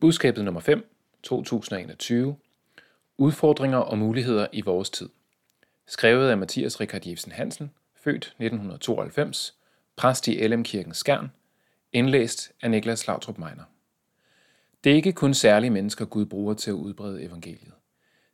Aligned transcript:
Budskabet 0.00 0.44
nummer 0.44 0.60
5, 0.60 0.90
2021. 1.22 2.36
Udfordringer 3.16 3.78
og 3.78 3.98
muligheder 3.98 4.46
i 4.52 4.60
vores 4.60 4.90
tid. 4.90 5.08
Skrevet 5.86 6.30
af 6.30 6.38
Mathias 6.38 6.80
Rikard 6.80 7.06
Jebsen 7.06 7.32
Hansen, 7.32 7.70
født 7.94 8.16
1992, 8.16 9.54
præst 9.96 10.28
i 10.28 10.46
LM 10.46 10.64
Kirken 10.64 10.94
Skern, 10.94 11.30
indlæst 11.92 12.52
af 12.62 12.70
Niklas 12.70 13.06
Lautrup 13.06 13.38
Meiner. 13.38 13.64
Det 14.84 14.92
er 14.92 14.96
ikke 14.96 15.12
kun 15.12 15.34
særlige 15.34 15.70
mennesker, 15.70 16.04
Gud 16.04 16.26
bruger 16.26 16.54
til 16.54 16.70
at 16.70 16.74
udbrede 16.74 17.22
evangeliet. 17.22 17.74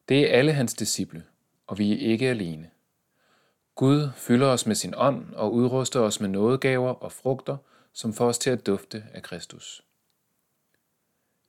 Det 0.09 0.21
er 0.21 0.39
alle 0.39 0.53
hans 0.53 0.75
disciple, 0.75 1.25
og 1.67 1.79
vi 1.79 1.93
er 1.93 2.11
ikke 2.11 2.29
alene. 2.29 2.71
Gud 3.75 4.09
fylder 4.17 4.47
os 4.47 4.67
med 4.67 4.75
sin 4.75 4.95
ånd 4.97 5.35
og 5.35 5.53
udruster 5.53 6.01
os 6.01 6.21
med 6.21 6.29
nådegaver 6.29 6.91
og 6.91 7.13
frugter, 7.13 7.57
som 7.93 8.13
får 8.13 8.27
os 8.27 8.39
til 8.39 8.51
at 8.51 8.67
dufte 8.67 9.05
af 9.15 9.23
Kristus. 9.23 9.85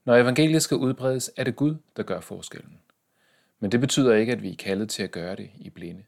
Når 0.06 0.16
evangeliet 0.16 0.62
skal 0.62 0.76
udbredes, 0.76 1.30
er 1.36 1.44
det 1.44 1.56
Gud, 1.56 1.76
der 1.96 2.02
gør 2.02 2.20
forskellen. 2.20 2.78
Men 3.60 3.72
det 3.72 3.80
betyder 3.80 4.14
ikke, 4.14 4.32
at 4.32 4.42
vi 4.42 4.50
er 4.50 4.56
kaldet 4.56 4.88
til 4.88 5.02
at 5.02 5.10
gøre 5.10 5.36
det 5.36 5.50
i 5.58 5.70
blinde. 5.70 6.02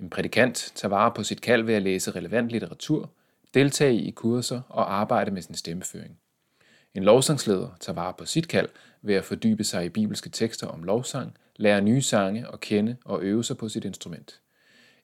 En 0.00 0.10
prædikant 0.10 0.72
tager 0.74 0.90
vare 0.90 1.12
på 1.14 1.22
sit 1.22 1.40
kald 1.40 1.62
ved 1.62 1.74
at 1.74 1.82
læse 1.82 2.10
relevant 2.10 2.48
litteratur, 2.48 3.10
deltage 3.54 3.94
i 3.94 4.10
kurser 4.10 4.60
og 4.68 4.94
arbejde 4.94 5.30
med 5.30 5.42
sin 5.42 5.54
stemmeføring. 5.54 6.18
En 6.94 7.04
lovsangsleder 7.04 7.68
tager 7.80 7.94
vare 7.94 8.14
på 8.18 8.24
sit 8.24 8.48
kald 8.48 8.68
ved 9.02 9.14
at 9.14 9.24
fordybe 9.24 9.64
sig 9.64 9.84
i 9.84 9.88
bibelske 9.88 10.30
tekster 10.30 10.66
om 10.66 10.82
lovsang, 10.82 11.36
lære 11.56 11.80
nye 11.80 12.02
sange 12.02 12.50
og 12.50 12.60
kende 12.60 12.96
og 13.04 13.22
øve 13.22 13.44
sig 13.44 13.56
på 13.56 13.68
sit 13.68 13.84
instrument. 13.84 14.40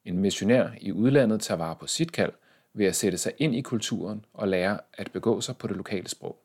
En 0.04 0.18
missionær 0.18 0.68
i 0.80 0.92
udlandet 0.92 1.40
tager 1.40 1.58
vare 1.58 1.76
på 1.76 1.86
sit 1.86 2.12
kald 2.12 2.32
ved 2.74 2.86
at 2.86 2.96
sætte 2.96 3.18
sig 3.18 3.32
ind 3.38 3.54
i 3.54 3.60
kulturen 3.60 4.24
og 4.32 4.48
lære 4.48 4.78
at 4.92 5.10
begå 5.12 5.40
sig 5.40 5.56
på 5.56 5.66
det 5.66 5.76
lokale 5.76 6.08
sprog. 6.08 6.43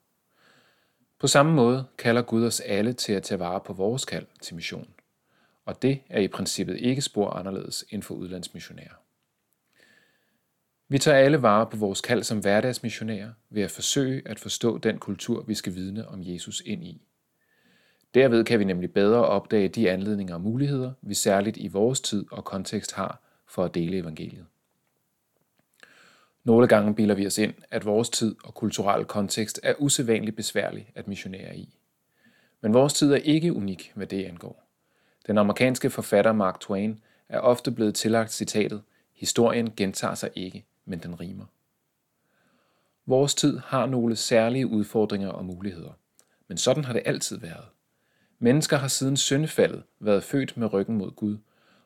På 1.20 1.28
samme 1.28 1.54
måde 1.54 1.86
kalder 1.98 2.22
Gud 2.22 2.46
os 2.46 2.59
alle 2.59 2.94
til 2.94 3.14
at 3.14 3.23
tage 3.23 3.40
vare 3.40 3.59
på 3.59 3.73
vores 3.73 4.05
kald 4.05 4.26
til 4.41 4.55
mission. 4.55 4.88
Og 5.66 5.81
det 5.81 6.00
er 6.09 6.20
i 6.20 6.28
princippet 6.28 6.78
ikke 6.78 7.02
spor 7.02 7.30
anderledes 7.30 7.86
end 7.89 8.03
for 8.03 8.16
udlandsmissionærer. 8.16 8.94
Vi 10.88 10.97
tager 10.97 11.17
alle 11.17 11.42
vare 11.42 11.66
på 11.66 11.78
vores 11.78 12.02
kald 12.02 12.23
som 12.23 12.40
hverdagsmissionærer 12.40 13.31
ved 13.50 13.64
at 13.64 13.72
forsøge 13.72 14.22
at 14.25 14.40
forstå 14.40 14.78
den 14.78 14.97
kultur, 14.97 15.44
vi 15.44 15.53
skal 15.53 15.75
vidne 15.75 16.08
om 16.08 16.20
Jesus 16.23 16.64
ind 16.66 16.84
i. 16.84 17.02
Derved 18.14 18.44
kan 18.44 18.59
vi 18.59 18.64
nemlig 18.64 18.94
bedre 18.94 19.25
opdage 19.25 19.67
de 19.67 19.92
anledninger 19.92 20.34
og 20.36 20.42
muligheder, 20.42 20.92
vi 21.02 21.14
særligt 21.14 21.58
i 21.58 21.67
vores 21.67 22.02
tid 22.02 22.25
og 22.31 22.45
kontekst 22.45 22.94
har 22.94 23.22
for 23.47 23.64
at 23.64 23.75
dele 23.75 23.97
evangeliet. 23.97 24.45
Nogle 26.44 26.68
gange 26.68 26.95
bilder 26.95 27.16
vi 27.16 27.26
os 27.28 27.38
ind, 27.38 27.54
at 27.72 27.86
vores 27.86 28.09
tid 28.09 28.36
og 28.44 28.54
kulturelle 28.54 29.06
kontekst 29.06 29.59
er 29.64 29.73
usædvanligt 29.80 30.36
besværlig 30.36 30.92
at 30.96 31.08
missionere 31.08 31.58
i. 31.58 31.80
Men 32.62 32.73
vores 32.73 32.94
tid 32.94 33.14
er 33.14 33.18
ikke 33.18 33.54
unik, 33.54 33.92
hvad 33.96 34.08
det 34.08 34.26
angår. 34.26 34.64
Den 35.28 35.38
amerikanske 35.38 35.90
forfatter 35.90 36.31
Mark 36.31 36.59
Twain 36.59 37.00
er 37.30 37.40
ofte 37.40 37.72
blevet 37.72 37.96
tillagt 37.96 38.34
citatet, 38.34 38.81
historien 39.14 39.73
gentager 39.78 40.16
sig 40.16 40.30
ikke, 40.36 40.66
men 40.86 41.00
den 41.00 41.20
rimer. 41.20 41.46
Vores 43.06 43.36
tid 43.36 43.58
har 43.58 43.86
nogle 43.86 44.16
særlige 44.16 44.68
udfordringer 44.68 45.30
og 45.30 45.46
muligheder, 45.46 45.92
men 46.48 46.58
sådan 46.58 46.84
har 46.84 46.94
det 46.94 47.02
altid 47.06 47.40
været. 47.40 47.66
Mennesker 48.40 48.78
har 48.78 48.88
siden 48.88 49.18
syndefaldet 49.18 49.84
været 50.00 50.24
født 50.24 50.58
med 50.58 50.74
ryggen 50.74 50.98
mod 50.98 51.12
Gud, 51.12 51.38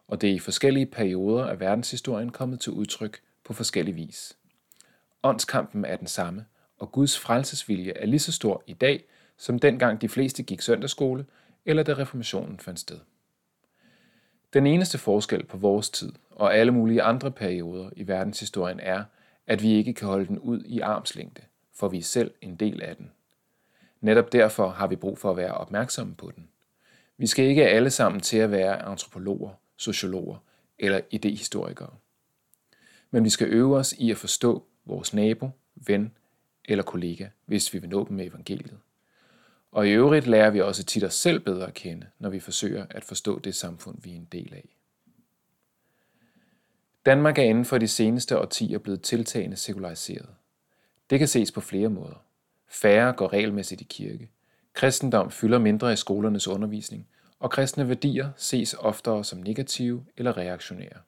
og 0.07 0.21
det 0.21 0.29
er 0.29 0.33
i 0.33 0.39
forskellige 0.39 0.85
perioder 0.85 1.45
af 1.45 1.59
verdenshistorien 1.59 2.31
kommet 2.31 2.59
til 2.59 2.71
udtryk 2.71 3.21
på 3.43 3.53
forskellig 3.53 3.95
vis. 3.95 4.37
Åndskampen 5.23 5.85
er 5.85 5.95
den 5.95 6.07
samme, 6.07 6.45
og 6.77 6.91
Guds 6.91 7.19
frelsesvilje 7.19 7.93
er 7.95 8.05
lige 8.05 8.19
så 8.19 8.31
stor 8.31 8.63
i 8.67 8.73
dag, 8.73 9.05
som 9.37 9.59
dengang 9.59 10.01
de 10.01 10.09
fleste 10.09 10.43
gik 10.43 10.61
søndagsskole, 10.61 11.25
eller 11.65 11.83
da 11.83 11.93
reformationen 11.93 12.59
fandt 12.59 12.79
sted. 12.79 12.99
Den 14.53 14.67
eneste 14.67 14.97
forskel 14.97 15.45
på 15.45 15.57
vores 15.57 15.89
tid 15.89 16.11
og 16.31 16.55
alle 16.55 16.71
mulige 16.71 17.01
andre 17.01 17.31
perioder 17.31 17.89
i 17.95 18.07
verdenshistorien 18.07 18.79
er, 18.79 19.03
at 19.47 19.63
vi 19.63 19.73
ikke 19.73 19.93
kan 19.93 20.07
holde 20.07 20.25
den 20.25 20.39
ud 20.39 20.63
i 20.65 20.79
armslængde, 20.79 21.41
for 21.75 21.87
vi 21.87 21.97
er 21.97 22.03
selv 22.03 22.33
en 22.41 22.55
del 22.55 22.81
af 22.81 22.95
den. 22.95 23.11
Netop 24.01 24.31
derfor 24.31 24.69
har 24.69 24.87
vi 24.87 24.95
brug 24.95 25.17
for 25.17 25.31
at 25.31 25.37
være 25.37 25.53
opmærksomme 25.53 26.15
på 26.15 26.31
den. 26.35 26.47
Vi 27.17 27.27
skal 27.27 27.45
ikke 27.45 27.67
alle 27.67 27.89
sammen 27.89 28.21
til 28.21 28.37
at 28.37 28.51
være 28.51 28.81
antropologer, 28.81 29.49
sociologer 29.77 30.37
eller 30.79 31.01
idehistorikere. 31.11 31.93
Men 33.11 33.23
vi 33.23 33.29
skal 33.29 33.47
øve 33.47 33.77
os 33.77 33.93
i 33.97 34.11
at 34.11 34.17
forstå 34.17 34.65
vores 34.85 35.13
nabo, 35.13 35.49
ven 35.75 36.11
eller 36.65 36.83
kollega, 36.83 37.27
hvis 37.45 37.73
vi 37.73 37.79
vil 37.79 37.89
nå 37.89 38.05
dem 38.07 38.17
med 38.17 38.25
evangeliet. 38.25 38.77
Og 39.71 39.87
i 39.87 39.91
øvrigt 39.91 40.27
lærer 40.27 40.49
vi 40.49 40.61
også 40.61 40.83
tit 40.83 41.03
os 41.03 41.13
selv 41.13 41.39
bedre 41.39 41.67
at 41.67 41.73
kende, 41.73 42.07
når 42.19 42.29
vi 42.29 42.39
forsøger 42.39 42.85
at 42.89 43.03
forstå 43.03 43.39
det 43.39 43.55
samfund, 43.55 43.97
vi 44.01 44.11
er 44.11 44.15
en 44.15 44.27
del 44.31 44.53
af. 44.53 44.69
Danmark 47.05 47.37
er 47.37 47.43
inden 47.43 47.65
for 47.65 47.77
de 47.77 47.87
seneste 47.87 48.39
årtier 48.39 48.77
blevet 48.77 49.01
tiltagende 49.01 49.57
sekulariseret. 49.57 50.29
Det 51.09 51.19
kan 51.19 51.27
ses 51.27 51.51
på 51.51 51.61
flere 51.61 51.89
måder. 51.89 52.25
Færre 52.67 53.13
går 53.13 53.33
regelmæssigt 53.33 53.81
i 53.81 53.87
kirke. 53.89 54.29
Kristendom 54.73 55.31
fylder 55.31 55.59
mindre 55.59 55.93
i 55.93 55.95
skolernes 55.95 56.47
undervisning, 56.47 57.07
og 57.39 57.51
kristne 57.51 57.89
værdier 57.89 58.29
ses 58.37 58.73
oftere 58.73 59.23
som 59.23 59.39
negative 59.39 60.05
eller 60.17 60.37
reaktionære. 60.37 60.99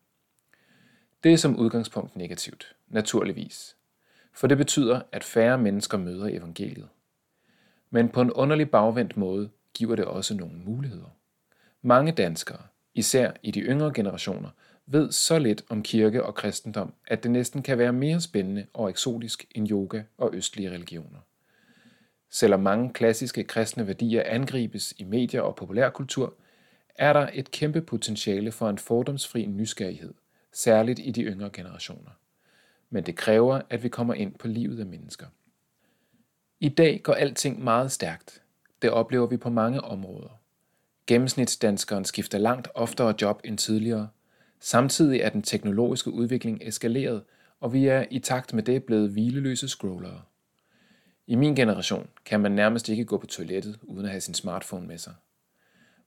Det 1.25 1.33
er 1.33 1.37
som 1.37 1.59
udgangspunkt 1.59 2.15
negativt, 2.15 2.75
naturligvis. 2.87 3.75
For 4.33 4.47
det 4.47 4.57
betyder, 4.57 5.01
at 5.11 5.23
færre 5.23 5.57
mennesker 5.57 5.97
møder 5.97 6.27
evangeliet. 6.27 6.87
Men 7.89 8.09
på 8.09 8.21
en 8.21 8.31
underlig 8.31 8.69
bagvendt 8.69 9.17
måde 9.17 9.49
giver 9.73 9.95
det 9.95 10.05
også 10.05 10.33
nogle 10.33 10.55
muligheder. 10.65 11.15
Mange 11.81 12.11
danskere, 12.11 12.61
især 12.93 13.31
i 13.43 13.51
de 13.51 13.59
yngre 13.59 13.93
generationer, 13.93 14.49
ved 14.85 15.11
så 15.11 15.39
lidt 15.39 15.63
om 15.69 15.83
kirke 15.83 16.23
og 16.23 16.35
kristendom, 16.35 16.93
at 17.07 17.23
det 17.23 17.31
næsten 17.31 17.63
kan 17.63 17.77
være 17.77 17.93
mere 17.93 18.21
spændende 18.21 18.65
og 18.73 18.89
eksotisk 18.89 19.45
end 19.55 19.71
yoga 19.71 20.03
og 20.17 20.29
østlige 20.33 20.71
religioner. 20.71 21.19
Selvom 22.29 22.59
mange 22.59 22.93
klassiske 22.93 23.43
kristne 23.43 23.87
værdier 23.87 24.23
angribes 24.25 24.93
i 24.97 25.03
medier 25.03 25.41
og 25.41 25.55
populærkultur, 25.55 26.33
er 26.95 27.13
der 27.13 27.29
et 27.33 27.51
kæmpe 27.51 27.81
potentiale 27.81 28.51
for 28.51 28.69
en 28.69 28.77
fordomsfri 28.77 29.45
nysgerrighed, 29.45 30.13
særligt 30.55 30.99
i 30.99 31.11
de 31.11 31.23
yngre 31.23 31.49
generationer. 31.53 32.11
Men 32.89 33.03
det 33.03 33.15
kræver, 33.15 33.61
at 33.69 33.83
vi 33.83 33.89
kommer 33.89 34.13
ind 34.13 34.33
på 34.33 34.47
livet 34.47 34.79
af 34.79 34.85
mennesker. 34.85 35.25
I 36.59 36.69
dag 36.69 37.01
går 37.03 37.13
alting 37.13 37.63
meget 37.63 37.91
stærkt. 37.91 38.41
Det 38.81 38.89
oplever 38.89 39.27
vi 39.27 39.37
på 39.37 39.49
mange 39.49 39.81
områder. 39.81 40.39
Gennemsnitsdanskeren 41.07 42.05
skifter 42.05 42.37
langt 42.37 42.67
oftere 42.75 43.13
job 43.21 43.41
end 43.43 43.57
tidligere. 43.57 44.09
Samtidig 44.59 45.19
er 45.19 45.29
den 45.29 45.41
teknologiske 45.41 46.11
udvikling 46.11 46.59
eskaleret, 46.61 47.23
og 47.59 47.73
vi 47.73 47.87
er 47.87 48.05
i 48.11 48.19
takt 48.19 48.53
med 48.53 48.63
det 48.63 48.83
blevet 48.83 49.09
hvileløse 49.09 49.67
scrollere. 49.67 50.21
I 51.27 51.35
min 51.35 51.55
generation 51.55 52.09
kan 52.25 52.39
man 52.39 52.51
nærmest 52.51 52.89
ikke 52.89 53.05
gå 53.05 53.17
på 53.17 53.27
toilettet 53.27 53.79
uden 53.81 54.05
at 54.05 54.11
have 54.11 54.21
sin 54.21 54.33
smartphone 54.33 54.87
med 54.87 54.97
sig. 54.97 55.13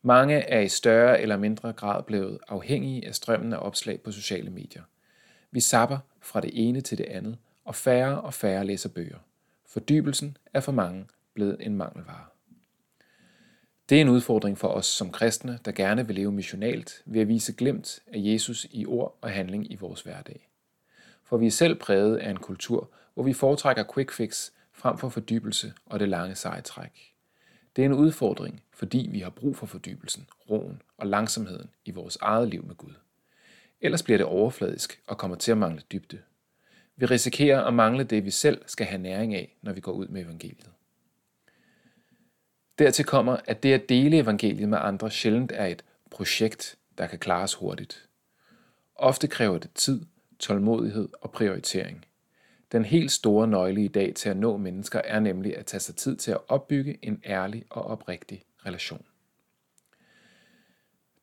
Mange 0.03 0.35
er 0.35 0.61
i 0.61 0.69
større 0.69 1.21
eller 1.21 1.37
mindre 1.37 1.73
grad 1.73 2.03
blevet 2.03 2.39
afhængige 2.49 3.07
af 3.07 3.15
strømmen 3.15 3.53
af 3.53 3.59
opslag 3.61 4.01
på 4.01 4.13
sociale 4.13 4.51
medier. 4.51 4.83
Vi 5.51 5.61
sapper 5.61 5.99
fra 6.21 6.41
det 6.41 6.51
ene 6.55 6.81
til 6.81 6.99
det 6.99 7.05
andet, 7.05 7.39
og 7.65 7.75
færre 7.75 8.21
og 8.21 8.35
færre 8.35 8.65
læser 8.65 8.89
bøger. 8.89 9.19
Fordybelsen 9.67 10.37
er 10.55 10.61
for 10.61 10.73
mange 10.73 11.07
blevet 11.35 11.57
en 11.61 11.77
mangelvare. 11.77 12.25
Det 13.89 13.97
er 13.97 14.01
en 14.01 14.09
udfordring 14.09 14.59
for 14.59 14.69
os 14.69 14.87
som 14.87 15.13
kristne, 15.13 15.59
der 15.65 15.73
gerne 15.73 16.07
vil 16.07 16.17
leve 16.17 16.33
missionalt 16.33 17.03
ved 17.07 17.21
at 17.21 17.29
vise 17.29 17.53
glemt 17.53 18.01
af 18.07 18.19
Jesus 18.19 18.67
i 18.71 18.87
ord 18.87 19.19
og 19.21 19.31
handling 19.31 19.73
i 19.73 19.77
vores 19.77 20.01
hverdag. 20.01 20.49
For 21.25 21.37
vi 21.37 21.47
er 21.47 21.51
selv 21.51 21.75
præget 21.75 22.17
af 22.17 22.31
en 22.31 22.37
kultur, 22.37 22.91
hvor 23.15 23.23
vi 23.23 23.33
foretrækker 23.33 23.85
quick 23.95 24.13
fix 24.13 24.51
frem 24.73 24.99
for 24.99 25.09
fordybelse 25.09 25.73
og 25.87 26.01
det 26.01 26.09
lange 26.09 26.35
seje 26.35 26.61
træk. 26.61 27.15
Det 27.79 27.85
er 27.85 27.89
en 27.89 27.95
udfordring, 27.95 28.63
fordi 28.73 29.09
vi 29.13 29.21
har 29.21 29.31
brug 29.31 29.57
for 29.57 29.67
fordybelsen, 29.67 30.29
roen 30.51 30.83
og 30.97 31.07
langsomheden 31.07 31.71
i 31.85 31.91
vores 31.91 32.17
eget 32.17 32.49
liv 32.49 32.65
med 32.67 32.75
Gud. 32.75 32.93
Ellers 33.81 34.03
bliver 34.03 34.17
det 34.19 34.27
overfladisk 34.27 35.03
og 35.07 35.19
kommer 35.19 35.37
til 35.37 35.53
at 35.53 35.59
mangle 35.59 35.83
dybde. 35.93 36.19
Vi 36.97 37.07
risikerer 37.07 37.65
at 37.65 37.75
mangle 37.75 38.05
det, 38.05 38.25
vi 38.25 38.31
selv 38.31 38.63
skal 38.67 38.87
have 38.87 39.03
næring 39.03 39.35
af, 39.35 39.57
når 39.63 39.73
vi 39.73 39.81
går 39.81 39.93
ud 39.93 40.09
med 40.09 40.23
evangeliet. 40.23 40.71
Dertil 42.79 43.05
kommer, 43.05 43.37
at 43.45 43.63
det 43.63 43.73
at 43.73 43.89
dele 43.89 44.19
evangeliet 44.19 44.69
med 44.69 44.79
andre 44.81 45.11
sjældent 45.11 45.53
er 45.55 45.67
et 45.67 45.85
projekt, 46.11 46.79
der 46.99 47.07
kan 47.07 47.19
klares 47.19 47.55
hurtigt. 47.55 48.09
Ofte 48.95 49.29
kræver 49.29 49.59
det 49.59 49.71
tid, 49.75 50.07
tålmodighed 50.39 51.09
og 51.21 51.31
prioritering. 51.31 52.05
Den 52.73 52.85
helt 52.85 53.13
store 53.13 53.47
nøgle 53.47 53.85
i 53.85 53.89
dag 53.89 54.15
til 54.15 54.29
at 54.29 54.37
nå 54.37 54.57
mennesker 54.57 55.01
er 55.05 55.21
nemlig 55.21 55.57
at 55.57 55.67
tage 55.67 55.81
sig 55.81 55.97
tid 55.97 56.17
til 56.17 56.31
at 56.31 56.39
opbygge 56.49 56.99
en 57.03 57.23
ærlig 57.27 57.65
og 57.71 57.85
oprigtig 57.85 58.45
relation. 58.67 59.05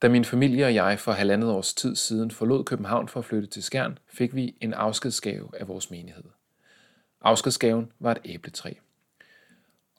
Da 0.01 0.09
min 0.09 0.25
familie 0.25 0.65
og 0.65 0.75
jeg 0.75 0.99
for 0.99 1.11
halvandet 1.11 1.51
års 1.51 1.73
tid 1.73 1.95
siden 1.95 2.31
forlod 2.31 2.63
København 2.63 3.07
for 3.07 3.19
at 3.19 3.25
flytte 3.25 3.47
til 3.47 3.63
Skjern, 3.63 3.97
fik 4.07 4.35
vi 4.35 4.57
en 4.61 4.73
afskedsgave 4.73 5.49
af 5.59 5.67
vores 5.67 5.91
menighed. 5.91 6.23
Afskedsgaven 7.21 7.91
var 7.99 8.11
et 8.11 8.21
æbletræ. 8.25 8.73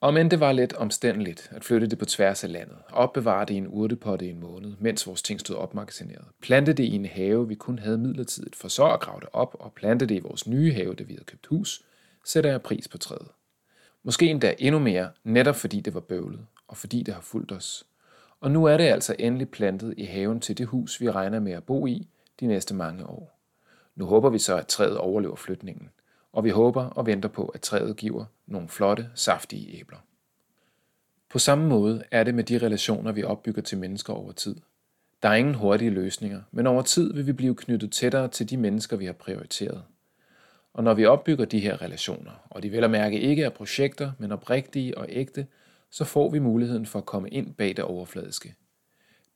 Og 0.01 0.13
men 0.13 0.31
det 0.31 0.39
var 0.39 0.51
lidt 0.51 0.73
omstændeligt 0.73 1.49
at 1.51 1.63
flytte 1.63 1.87
det 1.87 1.99
på 1.99 2.05
tværs 2.05 2.43
af 2.43 2.51
landet, 2.51 2.77
opbevare 2.89 3.45
det 3.45 3.53
i 3.53 3.57
en 3.57 3.67
urtepotte 3.67 4.25
i 4.25 4.29
en 4.29 4.39
måned, 4.39 4.73
mens 4.79 5.07
vores 5.07 5.21
ting 5.21 5.39
stod 5.39 5.55
opmagasineret, 5.55 6.25
plante 6.41 6.73
det 6.73 6.83
i 6.83 6.95
en 6.95 7.05
have, 7.05 7.47
vi 7.47 7.55
kun 7.55 7.79
havde 7.79 7.97
midlertidigt, 7.97 8.55
for 8.55 8.67
så 8.67 8.87
at 8.89 8.99
grave 8.99 9.19
det 9.19 9.29
op 9.33 9.55
og 9.59 9.73
plante 9.73 10.05
det 10.05 10.15
i 10.15 10.19
vores 10.19 10.47
nye 10.47 10.73
have, 10.73 10.93
da 10.93 11.03
vi 11.03 11.13
havde 11.13 11.25
købt 11.25 11.45
hus, 11.45 11.83
sætter 12.25 12.49
jeg 12.49 12.61
pris 12.61 12.87
på 12.87 12.97
træet. 12.97 13.27
Måske 14.03 14.25
endda 14.25 14.55
endnu 14.59 14.79
mere, 14.79 15.09
netop 15.23 15.55
fordi 15.55 15.79
det 15.79 15.93
var 15.93 15.99
bøvlet, 15.99 16.45
og 16.67 16.77
fordi 16.77 17.03
det 17.03 17.13
har 17.13 17.21
fulgt 17.21 17.51
os. 17.51 17.85
Og 18.41 18.51
nu 18.51 18.65
er 18.65 18.77
det 18.77 18.83
altså 18.83 19.15
endelig 19.19 19.49
plantet 19.49 19.93
i 19.97 20.03
haven 20.03 20.39
til 20.39 20.57
det 20.57 20.67
hus, 20.67 21.01
vi 21.01 21.11
regner 21.11 21.39
med 21.39 21.51
at 21.51 21.63
bo 21.63 21.87
i 21.87 22.07
de 22.39 22.47
næste 22.47 22.75
mange 22.75 23.05
år. 23.05 23.39
Nu 23.95 24.05
håber 24.05 24.29
vi 24.29 24.39
så, 24.39 24.57
at 24.57 24.67
træet 24.67 24.97
overlever 24.97 25.35
flytningen, 25.35 25.89
og 26.33 26.43
vi 26.43 26.49
håber 26.49 26.83
og 26.83 27.05
venter 27.05 27.29
på, 27.29 27.45
at 27.45 27.61
træet 27.61 27.97
giver 27.97 28.25
nogle 28.47 28.69
flotte, 28.69 29.09
saftige 29.15 29.79
æbler. 29.79 29.97
På 31.29 31.39
samme 31.39 31.67
måde 31.67 32.03
er 32.11 32.23
det 32.23 32.35
med 32.35 32.43
de 32.43 32.57
relationer, 32.57 33.11
vi 33.11 33.23
opbygger 33.23 33.61
til 33.61 33.77
mennesker 33.77 34.13
over 34.13 34.31
tid. 34.31 34.55
Der 35.23 35.29
er 35.29 35.35
ingen 35.35 35.55
hurtige 35.55 35.91
løsninger, 35.91 36.41
men 36.51 36.67
over 36.67 36.81
tid 36.81 37.13
vil 37.13 37.27
vi 37.27 37.33
blive 37.33 37.55
knyttet 37.55 37.91
tættere 37.91 38.27
til 38.27 38.49
de 38.49 38.57
mennesker, 38.57 38.97
vi 38.97 39.05
har 39.05 39.13
prioriteret. 39.13 39.83
Og 40.73 40.83
når 40.83 40.93
vi 40.93 41.05
opbygger 41.05 41.45
de 41.45 41.59
her 41.59 41.81
relationer, 41.81 42.31
og 42.49 42.63
de 42.63 42.71
vel 42.71 42.83
at 42.83 42.91
mærke 42.91 43.19
ikke 43.19 43.43
er 43.43 43.49
projekter, 43.49 44.11
men 44.19 44.31
oprigtige 44.31 44.97
og 44.97 45.05
ægte, 45.09 45.47
så 45.89 46.03
får 46.03 46.29
vi 46.29 46.39
muligheden 46.39 46.85
for 46.85 46.99
at 46.99 47.05
komme 47.05 47.29
ind 47.29 47.53
bag 47.53 47.69
det 47.69 47.79
overfladiske. 47.79 48.55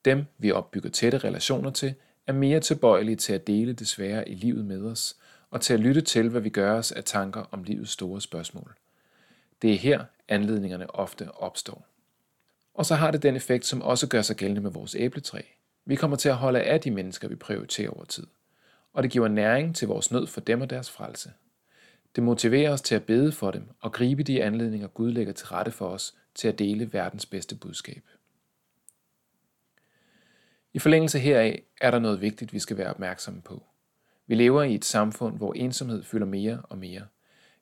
Dem, 0.05 0.25
vi 0.37 0.51
opbygger 0.51 0.89
tætte 0.89 1.17
relationer 1.17 1.69
til, 1.69 1.93
er 2.27 2.33
mere 2.33 2.59
tilbøjelige 2.59 3.15
til 3.15 3.33
at 3.33 3.47
dele 3.47 3.73
det 3.73 3.87
svære 3.87 4.29
i 4.29 4.35
livet 4.35 4.65
med 4.65 4.85
os, 4.85 5.17
og 5.51 5.61
til 5.61 5.73
at 5.73 5.79
lytte 5.79 6.01
til, 6.01 6.29
hvad 6.29 6.41
vi 6.41 6.49
gør 6.49 6.77
os 6.77 6.91
af 6.91 7.03
tanker 7.03 7.43
om 7.51 7.63
livets 7.63 7.91
store 7.91 8.21
spørgsmål. 8.21 8.75
Det 9.61 9.73
er 9.73 9.77
her, 9.77 10.05
anledningerne 10.27 10.95
ofte 10.95 11.31
opstår. 11.31 11.87
Og 12.73 12.85
så 12.85 12.95
har 12.95 13.11
det 13.11 13.23
den 13.23 13.35
effekt, 13.35 13.65
som 13.65 13.81
også 13.81 14.07
gør 14.07 14.21
sig 14.21 14.35
gældende 14.35 14.61
med 14.61 14.71
vores 14.71 14.95
æbletræ. 14.95 15.41
Vi 15.85 15.95
kommer 15.95 16.17
til 16.17 16.29
at 16.29 16.35
holde 16.35 16.61
af 16.61 16.81
de 16.81 16.91
mennesker, 16.91 17.27
vi 17.27 17.35
prioriterer 17.35 17.89
over 17.89 18.05
tid. 18.05 18.27
Og 18.93 19.03
det 19.03 19.11
giver 19.11 19.27
næring 19.27 19.75
til 19.75 19.87
vores 19.87 20.11
nød 20.11 20.27
for 20.27 20.41
dem 20.41 20.61
og 20.61 20.69
deres 20.69 20.91
frelse. 20.91 21.33
Det 22.15 22.23
motiverer 22.23 22.71
os 22.71 22.81
til 22.81 22.95
at 22.95 23.03
bede 23.03 23.31
for 23.31 23.51
dem 23.51 23.69
og 23.79 23.91
gribe 23.91 24.23
de 24.23 24.43
anledninger, 24.43 24.87
Gud 24.87 25.11
lægger 25.11 25.33
til 25.33 25.47
rette 25.47 25.71
for 25.71 25.87
os 25.87 26.15
til 26.35 26.47
at 26.47 26.59
dele 26.59 26.93
verdens 26.93 27.25
bedste 27.25 27.55
budskab. 27.55 28.03
I 30.73 30.79
forlængelse 30.79 31.19
heraf 31.19 31.63
er 31.81 31.91
der 31.91 31.99
noget 31.99 32.21
vigtigt, 32.21 32.53
vi 32.53 32.59
skal 32.59 32.77
være 32.77 32.89
opmærksomme 32.89 33.41
på. 33.41 33.63
Vi 34.31 34.35
lever 34.35 34.63
i 34.63 34.75
et 34.75 34.85
samfund, 34.85 35.37
hvor 35.37 35.53
ensomhed 35.53 36.03
fylder 36.03 36.25
mere 36.25 36.61
og 36.63 36.77
mere. 36.77 37.01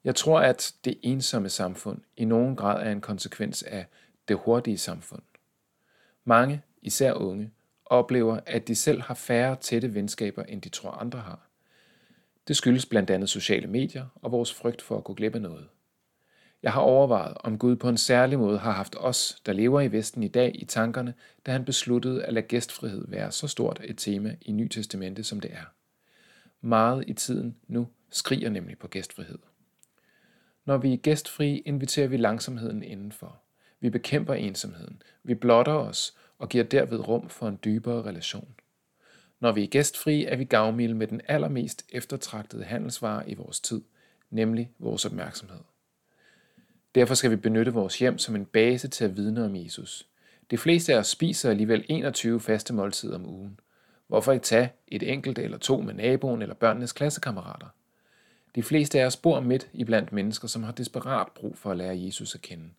Jeg 0.04 0.16
tror, 0.16 0.40
at 0.40 0.74
det 0.86 1.00
ensomme 1.02 1.50
samfund 1.50 2.02
i 2.18 2.26
nogen 2.26 2.56
grad 2.56 2.86
er 2.88 2.92
en 2.92 3.02
konsekvens 3.02 3.64
af 3.64 3.86
det 4.28 4.38
hurtige 4.38 4.78
samfund. 4.78 5.22
Mange, 6.26 6.62
især 6.82 7.14
unge, 7.14 7.52
oplever, 7.86 8.40
at 8.46 8.68
de 8.68 8.76
selv 8.76 9.02
har 9.02 9.14
færre 9.14 9.56
tætte 9.56 9.94
venskaber, 9.94 10.44
end 10.44 10.62
de 10.62 10.70
tror 10.70 10.92
andre 10.92 11.20
har. 11.20 11.50
Det 12.48 12.58
skyldes 12.58 12.86
blandt 12.86 13.10
andet 13.10 13.30
sociale 13.30 13.68
medier 13.68 14.06
og 14.16 14.32
vores 14.32 14.54
frygt 14.54 14.82
for 14.82 14.98
at 14.98 15.04
gå 15.04 15.14
glip 15.14 15.36
af 15.36 15.42
noget. 15.42 15.68
Jeg 16.64 16.74
har 16.74 16.82
overvejet, 16.82 17.38
om 17.40 17.58
Gud 17.58 17.76
på 17.76 17.90
en 17.90 17.98
særlig 17.98 18.40
måde 18.40 18.60
har 18.60 18.72
haft 18.72 18.96
os, 19.00 19.42
der 19.46 19.54
lever 19.54 19.82
i 19.82 19.92
Vesten 19.92 20.24
i 20.24 20.28
dag, 20.28 20.52
i 20.56 20.66
tankerne, 20.66 21.14
da 21.46 21.52
han 21.52 21.66
besluttede 21.66 22.24
at 22.24 22.34
lade 22.34 22.48
gæstfrihed 22.48 23.06
være 23.08 23.32
så 23.32 23.48
stort 23.48 23.82
et 23.84 23.98
tema 23.98 24.36
i 24.42 24.52
Ny 24.52 24.68
Testamente, 24.68 25.24
som 25.24 25.40
det 25.40 25.52
er. 25.54 25.79
Meget 26.62 27.04
i 27.08 27.14
tiden 27.14 27.56
nu 27.68 27.88
skriger 28.10 28.50
nemlig 28.50 28.78
på 28.78 28.88
gæstfrihed. 28.88 29.40
Når 30.66 30.78
vi 30.78 30.94
er 30.94 30.98
gæstfri, 30.98 31.58
inviterer 31.58 32.08
vi 32.08 32.18
langsomheden 32.18 32.84
indenfor. 32.84 33.42
Vi 33.80 33.90
bekæmper 33.90 34.34
ensomheden. 34.34 35.02
Vi 35.24 35.36
blotter 35.36 35.74
os 35.74 36.18
og 36.38 36.50
giver 36.50 36.64
derved 36.64 37.08
rum 37.08 37.30
for 37.30 37.48
en 37.48 37.60
dybere 37.64 38.04
relation. 38.04 38.56
Når 39.40 39.52
vi 39.52 39.64
er 39.64 39.68
gæstfri, 39.68 40.26
er 40.26 40.36
vi 40.36 40.44
gavmilde 40.44 40.96
med 40.96 41.08
den 41.08 41.22
allermest 41.28 41.86
eftertragtede 41.90 42.64
handelsvare 42.64 43.30
i 43.30 43.34
vores 43.34 43.60
tid, 43.60 43.82
nemlig 44.30 44.72
vores 44.80 45.06
opmærksomhed. 45.06 45.60
Derfor 46.96 47.16
skal 47.16 47.32
vi 47.32 47.36
benytte 47.36 47.74
vores 47.74 48.00
hjem 48.00 48.18
som 48.18 48.36
en 48.36 48.46
base 48.46 48.88
til 48.88 49.06
at 49.06 49.18
vidne 49.18 49.46
om 49.46 49.56
Jesus. 49.56 50.08
De 50.52 50.58
fleste 50.58 50.94
af 50.94 50.98
os 50.98 51.08
spiser 51.08 51.50
alligevel 51.50 51.86
21 51.90 52.40
faste 52.40 52.74
måltider 52.74 53.16
om 53.16 53.26
ugen. 53.26 53.60
Hvorfor 54.10 54.32
ikke 54.32 54.44
tage 54.44 54.72
et 54.88 55.04
enkelt 55.14 55.40
eller 55.40 55.58
to 55.58 55.82
med 55.82 55.94
naboen 55.94 56.42
eller 56.42 56.56
børnenes 56.56 56.94
klassekammerater? 56.94 57.68
De 58.56 58.64
fleste 58.64 59.02
af 59.02 59.06
os 59.06 59.18
bor 59.18 59.40
midt 59.40 59.70
i 59.74 59.84
blandt 59.84 60.12
mennesker, 60.12 60.48
som 60.48 60.64
har 60.64 60.72
desperat 60.72 61.28
brug 61.36 61.58
for 61.58 61.72
at 61.72 61.78
lære 61.78 62.00
Jesus 62.00 62.36
at 62.36 62.42
kende. 62.42 62.70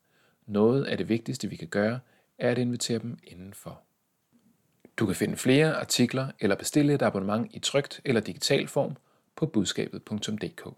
Noget 0.47 0.85
af 0.85 0.97
det 0.97 1.09
vigtigste, 1.09 1.49
vi 1.49 1.57
kan 1.57 1.69
gøre, 1.69 2.01
er 2.39 2.51
at 2.51 2.59
invitere 2.59 2.99
dem 2.99 3.19
indenfor. 3.23 3.81
Du 4.97 5.07
kan 5.07 5.15
finde 5.15 5.37
flere 5.37 5.75
artikler 5.77 6.29
eller 6.41 6.57
bestille 6.57 6.95
et 6.95 7.03
abonnement 7.03 7.55
i 7.55 7.59
trygt 7.59 8.01
eller 8.05 8.21
digital 8.21 8.69
form 8.69 8.97
på 9.37 9.47
budskabet.dk. 9.47 10.69